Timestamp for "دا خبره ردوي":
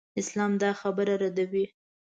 0.61-1.65